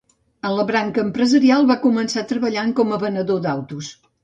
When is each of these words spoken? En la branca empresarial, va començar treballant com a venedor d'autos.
En 0.47 0.53
la 0.59 0.63
branca 0.71 1.03
empresarial, 1.07 1.67
va 1.73 1.77
començar 1.85 2.25
treballant 2.33 2.75
com 2.83 2.97
a 2.97 3.01
venedor 3.07 3.47
d'autos. 3.47 3.95